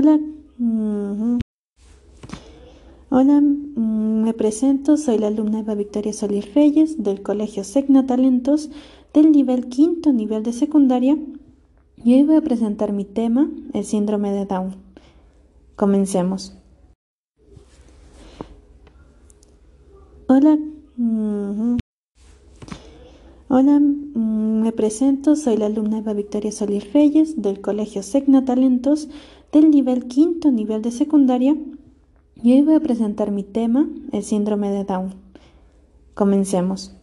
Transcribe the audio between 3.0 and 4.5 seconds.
hola, mm, me